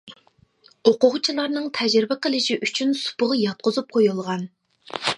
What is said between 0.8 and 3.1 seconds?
ئوقۇغۇچىلارنىڭ تەجرىبە قىلىشى ئۈچۈن